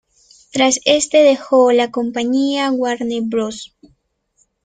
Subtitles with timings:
[0.51, 3.77] Tras este, dejó la compañía Warner Bros.